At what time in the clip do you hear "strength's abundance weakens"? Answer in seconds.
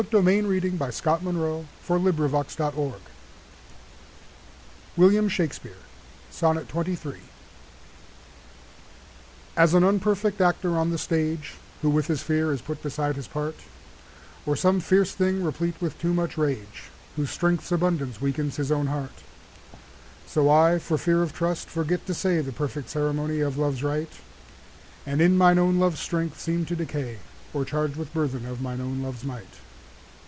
17.29-18.55